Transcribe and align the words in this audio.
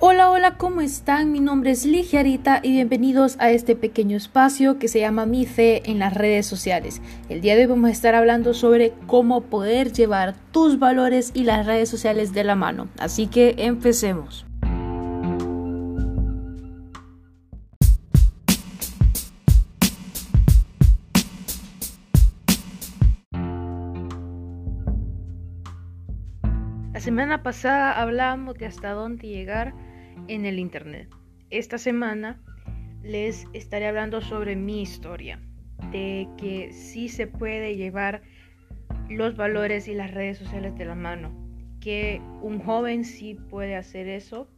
Hola, 0.00 0.30
hola, 0.30 0.56
¿cómo 0.58 0.80
están? 0.80 1.32
Mi 1.32 1.40
nombre 1.40 1.72
es 1.72 1.84
Ligiarita 1.84 2.60
y 2.62 2.70
bienvenidos 2.70 3.34
a 3.40 3.50
este 3.50 3.74
pequeño 3.74 4.16
espacio 4.16 4.78
que 4.78 4.86
se 4.86 5.00
llama 5.00 5.26
Mi 5.26 5.44
Fe 5.44 5.90
en 5.90 5.98
las 5.98 6.14
redes 6.14 6.46
sociales. 6.46 7.02
El 7.28 7.40
día 7.40 7.56
de 7.56 7.62
hoy 7.62 7.66
vamos 7.66 7.88
a 7.88 7.92
estar 7.92 8.14
hablando 8.14 8.54
sobre 8.54 8.92
cómo 9.08 9.40
poder 9.40 9.92
llevar 9.92 10.36
tus 10.52 10.78
valores 10.78 11.32
y 11.34 11.42
las 11.42 11.66
redes 11.66 11.88
sociales 11.88 12.32
de 12.32 12.44
la 12.44 12.54
mano. 12.54 12.86
Así 12.96 13.26
que 13.26 13.56
empecemos. 13.58 14.46
La 26.92 27.00
semana 27.00 27.42
pasada 27.42 28.00
hablábamos 28.00 28.56
de 28.58 28.66
hasta 28.66 28.90
dónde 28.90 29.26
llegar 29.26 29.74
en 30.26 30.44
el 30.44 30.58
Internet. 30.58 31.08
Esta 31.50 31.78
semana 31.78 32.42
les 33.02 33.46
estaré 33.52 33.86
hablando 33.86 34.20
sobre 34.20 34.56
mi 34.56 34.82
historia, 34.82 35.40
de 35.92 36.28
que 36.36 36.72
sí 36.72 37.08
se 37.08 37.26
puede 37.26 37.76
llevar 37.76 38.22
los 39.08 39.36
valores 39.36 39.88
y 39.88 39.94
las 39.94 40.12
redes 40.12 40.38
sociales 40.38 40.76
de 40.76 40.84
la 40.84 40.94
mano, 40.94 41.32
que 41.80 42.20
un 42.42 42.58
joven 42.58 43.04
sí 43.04 43.34
puede 43.34 43.76
hacer 43.76 44.08
eso 44.08 44.48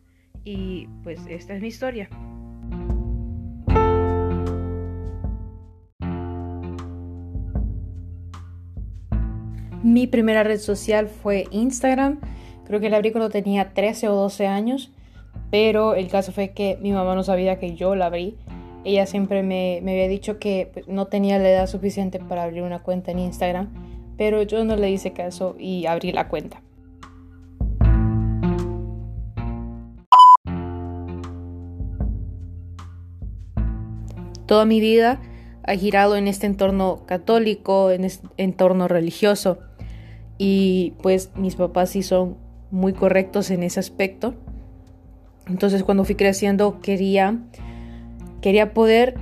y 0.44 0.88
pues 1.02 1.20
esta 1.28 1.54
es 1.54 1.60
mi 1.60 1.68
historia. 1.68 2.08
Mi 9.82 10.06
primera 10.06 10.44
red 10.44 10.58
social 10.58 11.08
fue 11.08 11.46
Instagram. 11.50 12.20
Creo 12.66 12.80
que 12.80 12.90
la 12.90 12.98
abrí 12.98 13.12
cuando 13.12 13.30
tenía 13.30 13.72
13 13.72 14.08
o 14.08 14.14
12 14.14 14.46
años. 14.46 14.92
Pero 15.50 15.94
el 15.94 16.08
caso 16.08 16.32
fue 16.32 16.50
que 16.50 16.78
mi 16.80 16.92
mamá 16.92 17.14
no 17.14 17.24
sabía 17.24 17.58
que 17.58 17.74
yo 17.74 17.94
la 17.96 18.06
abrí. 18.06 18.36
Ella 18.84 19.06
siempre 19.06 19.42
me, 19.42 19.78
había 19.78 20.08
dicho 20.08 20.38
que 20.38 20.70
pues, 20.72 20.88
no 20.88 21.06
tenía 21.06 21.38
la 21.38 21.50
edad 21.50 21.66
suficiente 21.66 22.18
para 22.20 22.44
abrir 22.44 22.62
una 22.62 22.82
cuenta 22.82 23.10
en 23.10 23.18
Instagram. 23.18 23.68
Pero 24.16 24.42
yo 24.42 24.64
no 24.64 24.76
le 24.76 24.90
hice 24.90 25.12
caso 25.12 25.56
y 25.58 25.86
abrí 25.86 26.12
la 26.12 26.28
cuenta. 26.28 26.62
Toda 34.46 34.64
mi 34.64 34.80
vida 34.80 35.20
ha 35.64 35.74
girado 35.74 36.16
en 36.16 36.26
este 36.26 36.46
entorno 36.46 37.06
católico, 37.06 37.90
en 37.90 38.04
este 38.04 38.26
entorno 38.36 38.88
religioso. 38.88 39.58
Y 40.38 40.94
pues 41.02 41.30
mis 41.36 41.56
papás 41.56 41.90
sí 41.90 42.02
son 42.02 42.36
muy 42.70 42.92
correctos 42.92 43.50
en 43.50 43.62
ese 43.62 43.80
aspecto. 43.80 44.34
Entonces 45.46 45.82
cuando 45.82 46.04
fui 46.04 46.14
creciendo 46.14 46.80
quería, 46.80 47.38
quería 48.40 48.72
poder 48.72 49.14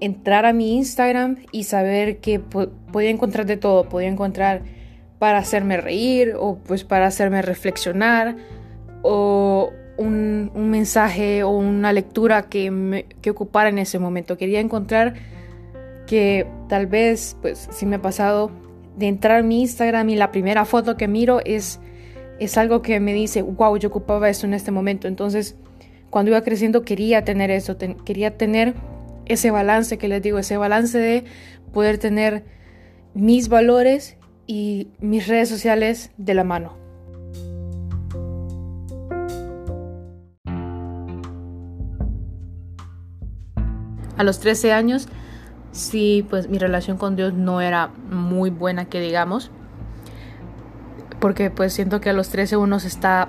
entrar 0.00 0.46
a 0.46 0.52
mi 0.52 0.76
Instagram 0.76 1.38
y 1.52 1.64
saber 1.64 2.18
que 2.18 2.38
podía 2.38 3.10
encontrar 3.10 3.46
de 3.46 3.56
todo, 3.56 3.84
podía 3.88 4.08
encontrar 4.08 4.62
para 5.18 5.38
hacerme 5.38 5.76
reír 5.76 6.34
o 6.38 6.56
pues 6.56 6.84
para 6.84 7.06
hacerme 7.06 7.42
reflexionar 7.42 8.36
o 9.02 9.70
un, 9.98 10.50
mensaje 10.54 11.42
o 11.42 11.50
una 11.50 11.92
lectura 11.92 12.48
que, 12.48 13.04
que 13.20 13.30
ocupara 13.30 13.68
en 13.68 13.78
ese 13.78 13.98
momento. 13.98 14.38
Quería 14.38 14.60
encontrar 14.60 15.14
que 16.06 16.46
tal 16.68 16.86
vez, 16.86 17.36
pues 17.42 17.68
si 17.70 17.84
me 17.86 17.96
ha 17.96 18.02
pasado 18.02 18.50
de 18.96 19.08
entrar 19.08 19.40
a 19.40 19.42
mi 19.42 19.60
Instagram 19.60 20.08
y 20.08 20.16
la 20.16 20.32
primera 20.32 20.64
foto 20.64 20.96
que 20.96 21.06
miro 21.06 21.40
es 21.44 21.80
es 22.40 22.56
algo 22.56 22.80
que 22.80 22.98
me 23.00 23.12
dice, 23.12 23.42
wow, 23.42 23.76
yo 23.76 23.90
ocupaba 23.90 24.30
eso 24.30 24.46
en 24.46 24.54
este 24.54 24.70
momento. 24.70 25.06
Entonces, 25.06 25.56
cuando 26.08 26.30
iba 26.30 26.40
creciendo 26.40 26.82
quería 26.82 27.22
tener 27.22 27.50
eso, 27.50 27.76
quería 28.04 28.36
tener 28.38 28.74
ese 29.26 29.50
balance 29.50 29.98
que 29.98 30.08
les 30.08 30.22
digo, 30.22 30.38
ese 30.38 30.56
balance 30.56 30.98
de 30.98 31.24
poder 31.72 31.98
tener 31.98 32.44
mis 33.12 33.50
valores 33.50 34.16
y 34.46 34.88
mis 35.00 35.28
redes 35.28 35.50
sociales 35.50 36.12
de 36.16 36.34
la 36.34 36.42
mano. 36.42 36.72
A 44.16 44.24
los 44.24 44.40
13 44.40 44.72
años, 44.72 45.08
sí, 45.72 46.26
pues 46.28 46.48
mi 46.48 46.58
relación 46.58 46.96
con 46.96 47.16
Dios 47.16 47.34
no 47.34 47.60
era 47.60 47.88
muy 48.10 48.48
buena, 48.48 48.86
que 48.86 49.00
digamos 49.00 49.50
porque 51.20 51.50
pues 51.50 51.72
siento 51.72 52.00
que 52.00 52.10
a 52.10 52.12
los 52.12 52.30
13 52.30 52.56
uno 52.56 52.80
se 52.80 52.88
está 52.88 53.28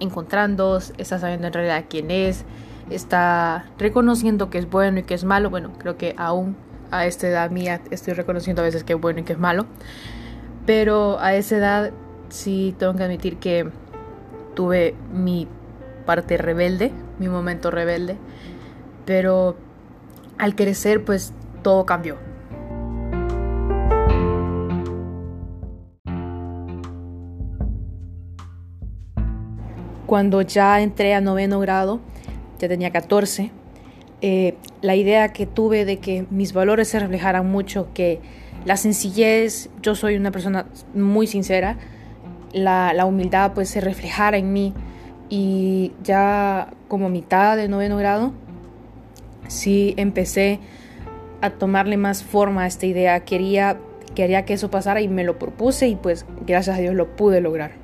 encontrando, 0.00 0.78
está 0.98 1.18
sabiendo 1.18 1.48
en 1.48 1.52
realidad 1.52 1.84
quién 1.88 2.10
es, 2.10 2.44
está 2.90 3.66
reconociendo 3.78 4.50
que 4.50 4.58
es 4.58 4.70
bueno 4.70 5.00
y 5.00 5.02
que 5.02 5.14
es 5.14 5.24
malo. 5.24 5.50
Bueno, 5.50 5.72
creo 5.78 5.96
que 5.96 6.14
aún 6.16 6.56
a 6.90 7.06
esta 7.06 7.28
edad 7.28 7.50
mía 7.50 7.80
estoy 7.90 8.14
reconociendo 8.14 8.62
a 8.62 8.64
veces 8.64 8.84
que 8.84 8.92
es 8.92 9.00
bueno 9.00 9.20
y 9.20 9.22
que 9.24 9.32
es 9.32 9.38
malo. 9.38 9.66
Pero 10.66 11.18
a 11.20 11.34
esa 11.34 11.56
edad 11.56 11.90
sí 12.28 12.74
tengo 12.78 12.94
que 12.94 13.02
admitir 13.02 13.38
que 13.38 13.68
tuve 14.54 14.94
mi 15.12 15.48
parte 16.06 16.36
rebelde, 16.36 16.92
mi 17.18 17.28
momento 17.28 17.70
rebelde. 17.70 18.16
Pero 19.04 19.56
al 20.38 20.54
crecer 20.54 21.04
pues 21.04 21.32
todo 21.62 21.86
cambió. 21.86 22.31
Cuando 30.12 30.42
ya 30.42 30.82
entré 30.82 31.14
a 31.14 31.22
noveno 31.22 31.58
grado, 31.58 31.98
ya 32.58 32.68
tenía 32.68 32.90
14, 32.90 33.50
eh, 34.20 34.56
la 34.82 34.94
idea 34.94 35.32
que 35.32 35.46
tuve 35.46 35.86
de 35.86 36.00
que 36.00 36.26
mis 36.28 36.52
valores 36.52 36.88
se 36.88 36.98
reflejaran 36.98 37.50
mucho, 37.50 37.88
que 37.94 38.20
la 38.66 38.76
sencillez, 38.76 39.70
yo 39.80 39.94
soy 39.94 40.16
una 40.16 40.30
persona 40.30 40.66
muy 40.92 41.26
sincera, 41.26 41.78
la, 42.52 43.06
humildad 43.06 43.52
pues 43.54 43.70
se 43.70 43.80
reflejara 43.80 44.36
en 44.36 44.52
mí 44.52 44.74
y 45.30 45.92
ya 46.04 46.68
como 46.88 47.08
mitad 47.08 47.56
de 47.56 47.68
noveno 47.68 47.96
grado, 47.96 48.34
sí 49.48 49.94
empecé 49.96 50.60
a 51.40 51.48
tomarle 51.48 51.96
más 51.96 52.22
forma 52.22 52.64
a 52.64 52.66
esta 52.66 52.84
idea, 52.84 53.20
quería, 53.20 53.78
quería 54.14 54.44
que 54.44 54.52
eso 54.52 54.70
pasara 54.70 55.00
y 55.00 55.08
me 55.08 55.24
lo 55.24 55.38
propuse 55.38 55.88
y 55.88 55.96
pues 55.96 56.26
gracias 56.44 56.76
a 56.76 56.80
Dios 56.82 56.94
lo 56.94 57.16
pude 57.16 57.40
lograr. 57.40 57.81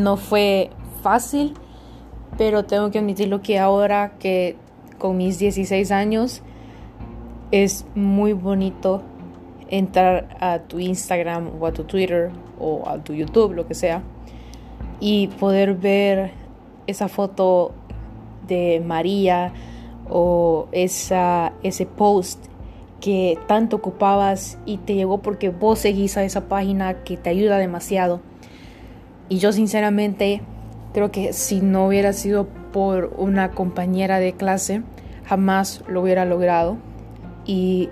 No 0.00 0.16
fue 0.16 0.70
fácil, 1.02 1.52
pero 2.38 2.64
tengo 2.64 2.90
que 2.90 3.00
admitirlo 3.00 3.42
que 3.42 3.58
ahora 3.58 4.12
que 4.18 4.56
con 4.98 5.18
mis 5.18 5.38
16 5.38 5.90
años 5.90 6.40
es 7.50 7.84
muy 7.94 8.32
bonito 8.32 9.02
entrar 9.68 10.38
a 10.40 10.60
tu 10.60 10.78
Instagram 10.78 11.50
o 11.60 11.66
a 11.66 11.72
tu 11.72 11.84
Twitter 11.84 12.30
o 12.58 12.88
a 12.88 12.96
tu 13.04 13.12
YouTube, 13.12 13.52
lo 13.52 13.66
que 13.66 13.74
sea, 13.74 14.02
y 15.00 15.26
poder 15.38 15.74
ver 15.74 16.30
esa 16.86 17.08
foto 17.08 17.72
de 18.48 18.82
María 18.82 19.52
o 20.08 20.66
esa, 20.72 21.52
ese 21.62 21.84
post 21.84 22.46
que 23.02 23.38
tanto 23.46 23.76
ocupabas 23.76 24.56
y 24.64 24.78
te 24.78 24.94
llegó 24.94 25.18
porque 25.18 25.50
vos 25.50 25.80
seguís 25.80 26.16
a 26.16 26.24
esa 26.24 26.48
página 26.48 27.04
que 27.04 27.18
te 27.18 27.28
ayuda 27.28 27.58
demasiado 27.58 28.22
y 29.30 29.38
yo 29.38 29.52
sinceramente 29.52 30.42
creo 30.92 31.12
que 31.12 31.32
si 31.32 31.60
no 31.60 31.86
hubiera 31.86 32.12
sido 32.12 32.48
por 32.72 33.14
una 33.16 33.52
compañera 33.52 34.18
de 34.18 34.32
clase, 34.32 34.82
jamás 35.24 35.84
lo 35.86 36.02
hubiera 36.02 36.24
logrado. 36.24 36.78
Y 37.46 37.88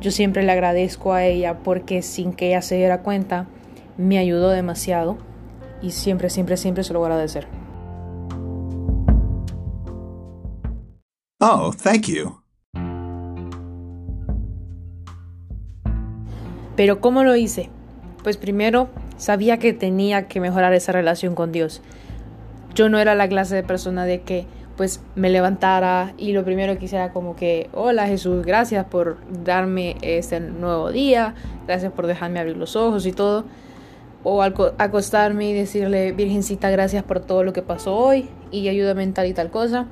yo 0.00 0.12
siempre 0.12 0.44
le 0.44 0.52
agradezco 0.52 1.12
a 1.12 1.24
ella 1.24 1.58
porque 1.64 2.02
sin 2.02 2.32
que 2.32 2.48
ella 2.48 2.62
se 2.62 2.76
diera 2.76 3.02
cuenta, 3.02 3.48
me 3.96 4.16
ayudó 4.18 4.50
demasiado. 4.50 5.18
Y 5.82 5.90
siempre, 5.90 6.30
siempre, 6.30 6.56
siempre 6.56 6.84
se 6.84 6.92
lo 6.92 7.00
voy 7.00 7.08
a 7.08 7.12
agradecer. 7.14 7.48
Oh, 11.40 11.72
thank 11.72 12.06
you. 12.06 12.40
Pero 16.76 17.00
¿cómo 17.00 17.24
lo 17.24 17.34
hice? 17.34 17.70
Pues 18.22 18.36
primero 18.36 18.88
Sabía 19.16 19.58
que 19.58 19.72
tenía 19.72 20.28
que 20.28 20.40
mejorar 20.40 20.72
esa 20.74 20.92
relación 20.92 21.34
con 21.34 21.52
Dios. 21.52 21.82
Yo 22.74 22.88
no 22.88 22.98
era 22.98 23.14
la 23.14 23.28
clase 23.28 23.54
de 23.54 23.62
persona 23.62 24.04
de 24.04 24.20
que 24.20 24.46
pues 24.76 25.00
me 25.14 25.30
levantara 25.30 26.12
y 26.18 26.32
lo 26.32 26.44
primero 26.44 26.78
que 26.78 26.84
hiciera 26.84 27.12
como 27.12 27.34
que, 27.34 27.70
hola 27.72 28.06
Jesús, 28.06 28.44
gracias 28.44 28.84
por 28.84 29.16
darme 29.42 29.96
este 30.02 30.38
nuevo 30.38 30.92
día, 30.92 31.34
gracias 31.66 31.92
por 31.92 32.06
dejarme 32.06 32.40
abrir 32.40 32.56
los 32.58 32.76
ojos 32.76 33.06
y 33.06 33.12
todo. 33.12 33.44
O 34.22 34.42
acostarme 34.42 35.48
y 35.48 35.52
decirle, 35.52 36.12
Virgencita, 36.12 36.68
gracias 36.68 37.04
por 37.04 37.20
todo 37.20 37.44
lo 37.44 37.52
que 37.52 37.62
pasó 37.62 37.96
hoy 37.96 38.28
y 38.50 38.68
ayúdame 38.68 39.04
en 39.04 39.14
tal 39.14 39.26
y 39.26 39.32
tal 39.32 39.50
cosa. 39.50 39.86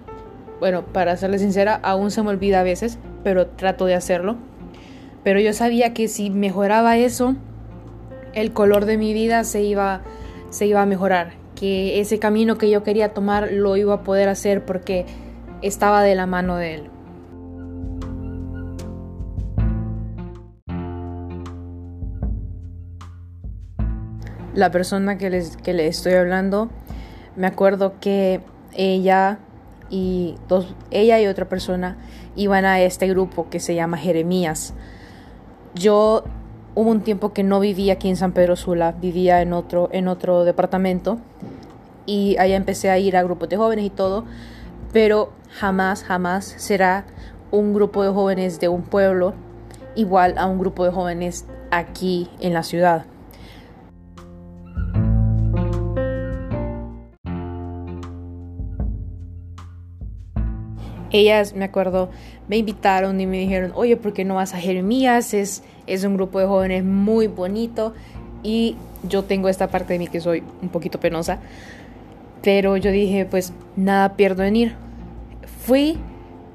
Bueno, 0.58 0.84
para 0.84 1.16
serle 1.16 1.38
sincera, 1.38 1.78
aún 1.82 2.10
se 2.10 2.22
me 2.22 2.30
olvida 2.30 2.60
a 2.60 2.62
veces, 2.64 2.98
pero 3.22 3.46
trato 3.46 3.86
de 3.86 3.94
hacerlo. 3.94 4.36
Pero 5.22 5.40
yo 5.40 5.52
sabía 5.52 5.94
que 5.94 6.08
si 6.08 6.30
mejoraba 6.30 6.98
eso, 6.98 7.36
el 8.34 8.52
color 8.52 8.84
de 8.84 8.98
mi 8.98 9.14
vida 9.14 9.44
se 9.44 9.62
iba, 9.62 10.02
se 10.50 10.66
iba 10.66 10.82
a 10.82 10.86
mejorar, 10.86 11.34
que 11.54 12.00
ese 12.00 12.18
camino 12.18 12.58
que 12.58 12.68
yo 12.68 12.82
quería 12.82 13.14
tomar 13.14 13.52
lo 13.52 13.76
iba 13.76 13.94
a 13.94 14.02
poder 14.02 14.28
hacer 14.28 14.64
porque 14.64 15.06
estaba 15.62 16.02
de 16.02 16.14
la 16.14 16.26
mano 16.26 16.56
de 16.56 16.74
él. 16.74 16.90
La 24.52 24.70
persona 24.70 25.18
que 25.18 25.30
les, 25.30 25.56
que 25.56 25.72
les 25.72 25.96
estoy 25.96 26.12
hablando, 26.14 26.70
me 27.34 27.46
acuerdo 27.46 27.94
que 28.00 28.40
ella 28.76 29.38
y 29.90 30.36
dos, 30.48 30.74
ella 30.90 31.20
y 31.20 31.26
otra 31.26 31.48
persona 31.48 31.96
iban 32.36 32.64
a 32.64 32.80
este 32.80 33.08
grupo 33.08 33.48
que 33.48 33.58
se 33.58 33.74
llama 33.74 33.96
Jeremías. 33.96 34.74
Yo 35.74 36.24
hubo 36.74 36.90
un 36.90 37.00
tiempo 37.00 37.32
que 37.32 37.42
no 37.42 37.60
vivía 37.60 37.94
aquí 37.94 38.08
en 38.08 38.16
San 38.16 38.32
Pedro 38.32 38.56
Sula, 38.56 38.92
vivía 38.92 39.40
en 39.42 39.52
otro, 39.52 39.88
en 39.92 40.08
otro 40.08 40.44
departamento 40.44 41.18
y 42.06 42.36
allá 42.38 42.56
empecé 42.56 42.90
a 42.90 42.98
ir 42.98 43.16
a 43.16 43.22
grupos 43.22 43.48
de 43.48 43.56
jóvenes 43.56 43.84
y 43.84 43.90
todo, 43.90 44.24
pero 44.92 45.32
jamás, 45.50 46.02
jamás 46.02 46.44
será 46.44 47.04
un 47.50 47.72
grupo 47.72 48.02
de 48.02 48.10
jóvenes 48.10 48.60
de 48.60 48.68
un 48.68 48.82
pueblo 48.82 49.34
igual 49.94 50.34
a 50.38 50.46
un 50.46 50.58
grupo 50.58 50.84
de 50.84 50.90
jóvenes 50.90 51.46
aquí 51.70 52.28
en 52.40 52.52
la 52.52 52.62
ciudad. 52.62 53.06
Ellas, 61.14 61.54
me 61.54 61.64
acuerdo, 61.64 62.10
me 62.48 62.56
invitaron 62.56 63.20
y 63.20 63.26
me 63.26 63.38
dijeron, 63.38 63.70
oye, 63.76 63.96
¿por 63.96 64.12
qué 64.12 64.24
no 64.24 64.34
vas 64.34 64.52
a 64.52 64.58
Jeremías? 64.58 65.32
Es, 65.32 65.62
es 65.86 66.02
un 66.02 66.16
grupo 66.16 66.40
de 66.40 66.46
jóvenes 66.46 66.82
muy 66.82 67.28
bonito 67.28 67.94
y 68.42 68.74
yo 69.08 69.22
tengo 69.22 69.48
esta 69.48 69.68
parte 69.68 69.92
de 69.92 70.00
mí 70.00 70.08
que 70.08 70.20
soy 70.20 70.42
un 70.60 70.70
poquito 70.70 70.98
penosa, 70.98 71.38
pero 72.42 72.76
yo 72.76 72.90
dije, 72.90 73.26
pues 73.26 73.52
nada 73.76 74.16
pierdo 74.16 74.42
en 74.42 74.56
ir. 74.56 74.74
Fui 75.64 75.98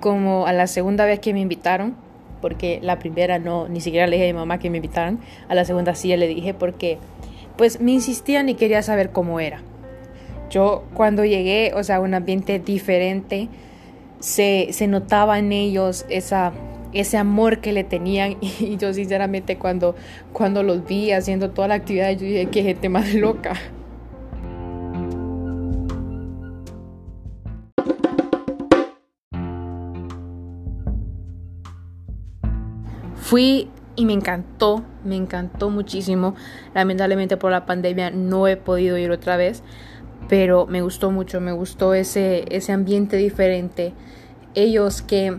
como 0.02 0.46
a 0.46 0.52
la 0.52 0.68
segunda 0.68 1.06
vez 1.06 1.22
que 1.22 1.34
me 1.34 1.40
invitaron, 1.40 1.96
porque 2.42 2.82
la 2.84 3.00
primera 3.00 3.40
no, 3.40 3.70
ni 3.70 3.80
siquiera 3.80 4.08
le 4.08 4.18
dije 4.18 4.30
a 4.30 4.34
mi 4.34 4.40
mamá 4.40 4.60
que 4.60 4.70
me 4.70 4.80
invitaran, 4.80 5.20
a 5.48 5.56
la 5.56 5.64
segunda 5.64 5.96
sí 5.96 6.14
le 6.18 6.28
dije 6.28 6.54
porque 6.54 6.98
pues 7.56 7.80
me 7.80 7.92
insistían 7.92 8.50
y 8.50 8.56
quería 8.56 8.82
saber 8.82 9.12
cómo 9.12 9.40
era. 9.40 9.62
Yo 10.50 10.84
cuando 10.96 11.24
llegué, 11.24 11.72
o 11.76 11.84
sea, 11.86 12.02
un 12.02 12.14
ambiente 12.14 12.60
diferente, 12.60 13.48
se, 14.19 14.69
se 14.71 14.88
notaba 14.88 15.39
en 15.39 15.51
ellos 15.51 16.06
esa, 16.10 16.54
ese 16.94 17.18
amor 17.18 17.60
que 17.60 17.74
le 17.74 17.83
tenían 17.83 18.38
y 18.42 18.77
yo 18.77 18.94
sinceramente 18.94 19.57
cuando, 19.57 19.95
cuando 20.33 20.63
los 20.63 20.86
vi 20.86 21.12
haciendo 21.12 21.51
toda 21.51 21.69
la 21.69 21.75
actividad 21.75 22.12
yo 22.12 22.25
dije 22.25 22.48
qué 22.48 22.63
gente 22.63 22.89
más 22.89 23.13
loca. 23.13 23.54
Fui 33.30 33.69
y 33.95 34.06
me 34.06 34.13
encantó, 34.13 34.83
me 35.04 35.15
encantó 35.15 35.69
muchísimo. 35.69 36.33
Lamentablemente 36.74 37.38
por 37.38 37.51
la 37.51 37.68
pandemia 37.68 38.10
no 38.10 38.48
he 38.48 38.57
podido 38.57 38.98
ir 38.98 39.12
otra 39.12 39.38
vez, 39.38 39.62
pero 40.30 40.68
me 40.68 40.81
gustó 40.81 41.12
mucho, 41.12 41.42
me 41.42 41.52
gustó 41.52 41.96
ese, 41.96 42.46
ese 42.56 42.72
ambiente 42.72 43.18
diferente. 43.18 43.94
Ellos 44.54 45.02
que 45.02 45.38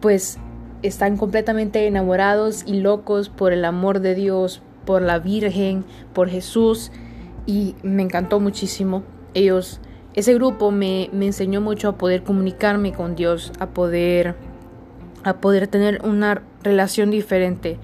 pues 0.00 0.38
están 0.82 1.16
completamente 1.16 1.86
enamorados 1.86 2.62
y 2.66 2.80
locos 2.80 3.30
por 3.30 3.52
el 3.52 3.64
amor 3.64 4.00
de 4.00 4.14
Dios, 4.14 4.62
por 4.84 5.02
la 5.02 5.18
Virgen, 5.18 5.84
por 6.12 6.28
Jesús 6.28 6.92
y 7.46 7.74
me 7.82 8.02
encantó 8.02 8.40
muchísimo. 8.40 9.02
Ellos, 9.32 9.80
ese 10.14 10.34
grupo 10.34 10.70
me, 10.70 11.08
me 11.12 11.26
enseñó 11.26 11.62
mucho 11.62 11.88
a 11.88 11.96
poder 11.96 12.22
comunicarme 12.22 12.92
con 12.92 13.16
Dios, 13.16 13.52
a 13.58 13.68
poder, 13.68 14.34
a 15.24 15.38
poder 15.38 15.66
tener 15.66 16.02
una 16.04 16.42
relación 16.62 17.10
diferente 17.10 17.78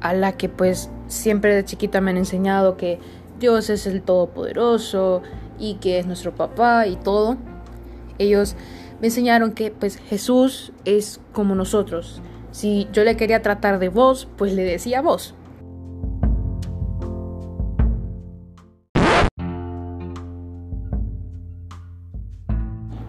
a 0.00 0.12
la 0.12 0.32
que 0.32 0.48
pues 0.48 0.90
siempre 1.06 1.54
de 1.54 1.64
chiquita 1.64 2.00
me 2.00 2.10
han 2.10 2.16
enseñado 2.16 2.76
que 2.76 2.98
Dios 3.38 3.70
es 3.70 3.86
el 3.86 4.02
Todopoderoso 4.02 5.22
y 5.58 5.74
que 5.74 5.98
es 5.98 6.06
nuestro 6.06 6.34
papá 6.34 6.86
y 6.86 6.96
todo. 6.96 7.36
Ellos 8.18 8.56
me 9.00 9.08
enseñaron 9.08 9.52
que 9.52 9.70
pues 9.70 9.96
Jesús 9.96 10.72
es 10.84 11.20
como 11.32 11.54
nosotros. 11.54 12.20
Si 12.50 12.88
yo 12.92 13.04
le 13.04 13.16
quería 13.16 13.42
tratar 13.42 13.78
de 13.78 13.88
vos, 13.88 14.28
pues 14.36 14.52
le 14.52 14.64
decía 14.64 15.02
vos. 15.02 15.34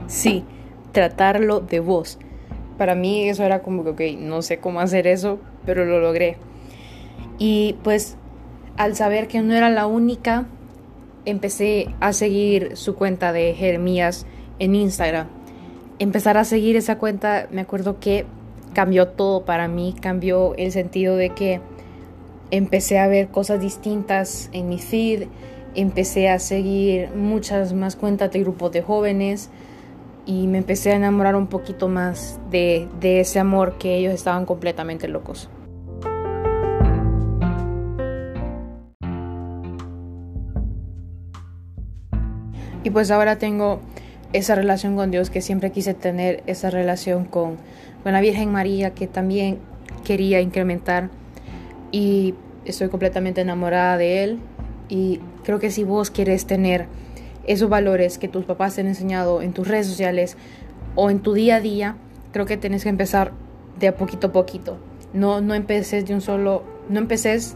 Sí, 0.06 0.44
tratarlo 0.92 1.60
de 1.60 1.80
vos. 1.80 2.20
Para 2.78 2.96
mí 2.96 3.30
eso 3.30 3.44
era 3.44 3.62
como 3.62 3.84
que, 3.84 3.90
ok, 3.90 4.20
no 4.20 4.42
sé 4.42 4.60
cómo 4.60 4.80
hacer 4.80 5.08
eso, 5.08 5.40
pero 5.66 5.86
lo 5.86 6.00
logré. 6.00 6.38
Y 7.38 7.78
pues 7.84 8.18
al 8.80 8.96
saber 8.96 9.28
que 9.28 9.42
no 9.42 9.54
era 9.54 9.70
la 9.70 9.88
única, 9.88 10.46
empecé 11.26 11.94
a 12.00 12.14
seguir 12.14 12.78
su 12.78 12.96
cuenta 12.96 13.34
de 13.34 13.54
Jeremías 13.54 14.26
en 14.58 14.74
Instagram. 14.74 15.28
Empezar 16.00 16.38
a 16.38 16.46
seguir 16.46 16.78
esa 16.78 16.98
cuenta, 16.98 17.50
me 17.52 17.60
acuerdo 17.60 18.00
que 18.00 18.26
cambió 18.74 19.10
todo 19.10 19.44
para 19.44 19.68
mí, 19.68 19.94
cambió 20.00 20.56
el 20.56 20.72
sentido 20.72 21.18
de 21.18 21.32
que 21.32 21.60
empecé 22.52 23.00
a 23.00 23.08
ver 23.08 23.28
cosas 23.28 23.60
distintas 23.60 24.50
en 24.54 24.70
mi 24.70 24.80
feed, 24.80 25.28
empecé 25.76 26.30
a 26.30 26.40
seguir 26.40 27.10
muchas 27.14 27.74
más 27.74 27.98
cuentas 27.98 28.32
de 28.32 28.40
grupos 28.40 28.72
de 28.72 28.82
jóvenes 28.82 29.50
y 30.26 30.48
me 30.48 30.58
empecé 30.58 30.94
a 30.94 30.96
enamorar 30.96 31.36
un 31.36 31.48
poquito 31.48 31.90
más 31.90 32.40
de, 32.50 32.88
de 33.02 33.20
ese 33.20 33.40
amor 33.40 33.78
que 33.78 33.98
ellos 33.98 34.14
estaban 34.14 34.46
completamente 34.46 35.10
locos. 35.10 35.50
Y 42.84 42.90
pues 42.92 43.12
ahora 43.12 43.38
tengo 43.38 43.80
esa 44.34 44.56
relación 44.56 44.96
con 44.96 45.12
Dios 45.12 45.30
que 45.30 45.42
siempre 45.42 45.72
quise 45.72 45.94
tener, 45.94 46.44
esa 46.46 46.70
relación 46.70 47.26
con, 47.26 47.58
con 48.04 48.14
la 48.14 48.22
Virgen 48.22 48.52
María 48.52 48.92
que 48.92 49.08
también 49.08 49.60
quería 50.04 50.40
incrementar 50.40 51.10
y 51.92 52.36
estoy 52.66 52.90
completamente 52.90 53.42
enamorada 53.42 53.98
de 53.98 54.24
Él 54.24 54.40
y 54.88 55.20
creo 55.44 55.60
que 55.60 55.72
si 55.72 55.84
vos 55.84 56.12
quieres 56.12 56.46
tener 56.46 56.88
esos 57.48 57.70
valores 57.70 58.18
que 58.18 58.28
tus 58.28 58.46
papás 58.46 58.76
te 58.76 58.82
han 58.82 58.88
enseñado 58.88 59.42
en 59.42 59.54
tus 59.54 59.68
redes 59.68 59.88
sociales 59.88 60.38
o 60.96 61.10
en 61.10 61.20
tu 61.20 61.34
día 61.34 61.56
a 61.56 61.62
día, 61.62 61.96
creo 62.32 62.46
que 62.46 62.58
tienes 62.58 62.84
que 62.84 62.90
empezar 62.90 63.32
de 63.80 63.88
a 63.88 63.96
poquito 63.96 64.28
a 64.28 64.32
poquito. 64.32 64.78
No, 65.14 65.42
no 65.42 65.56
empeces 65.56 66.06
de 66.06 66.14
un 66.14 66.22
solo, 66.22 66.64
no 66.90 67.00
empeces 67.00 67.56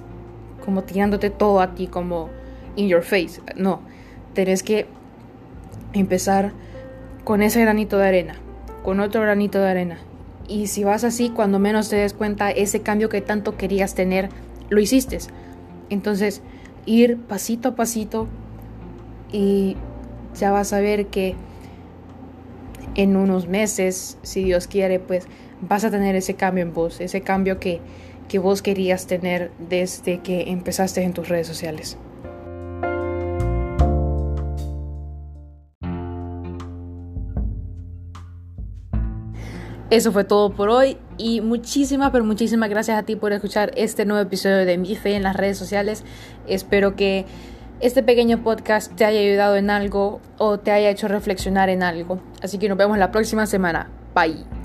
como 0.66 0.84
tirándote 0.84 1.30
todo 1.30 1.60
a 1.60 1.76
ti 1.76 1.88
como 1.88 2.30
in 2.76 2.88
your 2.88 3.04
face. 3.04 3.42
No, 3.56 3.82
tenés 4.34 4.64
que 4.64 4.88
empezar 5.94 6.52
con 7.24 7.42
ese 7.42 7.62
granito 7.62 7.98
de 7.98 8.08
arena, 8.08 8.36
con 8.84 9.00
otro 9.00 9.22
granito 9.22 9.60
de 9.60 9.70
arena. 9.70 9.98
Y 10.48 10.68
si 10.68 10.84
vas 10.84 11.04
así, 11.04 11.30
cuando 11.30 11.60
menos 11.60 11.90
te 11.90 11.96
des 11.96 12.14
cuenta, 12.14 12.52
ese 12.52 12.82
cambio 12.82 13.10
que 13.10 13.22
tanto 13.22 13.56
querías 13.56 13.96
tener, 13.96 14.30
lo 14.70 14.82
hiciste. 14.82 15.20
Entonces, 15.90 16.42
ir 16.86 17.18
pasito 17.18 17.70
a 17.70 17.76
pasito 17.76 18.28
y 19.32 19.78
ya 20.36 20.52
vas 20.52 20.74
a 20.74 20.80
ver 20.80 21.08
que 21.08 21.36
en 22.96 23.16
unos 23.16 23.48
meses, 23.48 24.18
si 24.22 24.44
Dios 24.44 24.68
quiere, 24.68 25.00
pues 25.00 25.28
vas 25.62 25.84
a 25.84 25.92
tener 25.92 26.16
ese 26.16 26.36
cambio 26.36 26.64
en 26.64 26.74
vos, 26.74 27.00
ese 27.00 27.22
cambio 27.22 27.60
que, 27.60 27.80
que 28.28 28.40
vos 28.40 28.62
querías 28.62 29.08
tener 29.08 29.52
desde 29.60 30.20
que 30.20 30.52
empezaste 30.52 31.02
en 31.02 31.14
tus 31.14 31.30
redes 31.30 31.48
sociales. 31.48 31.98
Eso 39.94 40.12
fue 40.12 40.24
todo 40.24 40.50
por 40.50 40.70
hoy 40.70 40.98
y 41.20 41.42
muchísimas, 41.42 42.10
pero 42.10 42.26
muchísimas 42.26 42.68
gracias 42.68 42.98
a 42.98 43.04
ti 43.04 43.16
por 43.16 43.32
escuchar 43.32 43.72
este 43.76 44.06
nuevo 44.06 44.24
episodio 44.24 44.66
de 44.66 44.80
Mi 44.80 44.96
Fe 44.96 45.14
en 45.14 45.22
las 45.22 45.36
redes 45.36 45.56
sociales. 45.56 46.04
Espero 46.48 46.96
que 46.96 47.28
este 47.80 48.02
pequeño 48.02 48.42
podcast 48.42 48.92
te 48.96 49.06
haya 49.06 49.20
ayudado 49.20 49.56
en 49.56 49.70
algo 49.70 50.20
o 50.40 50.58
te 50.58 50.72
haya 50.72 50.90
hecho 50.90 51.08
reflexionar 51.08 51.70
en 51.70 51.84
algo. 51.84 52.20
Así 52.42 52.58
que 52.58 52.70
nos 52.70 52.78
vemos 52.80 52.98
la 52.98 53.12
próxima 53.12 53.46
semana. 53.46 53.88
Bye. 54.16 54.63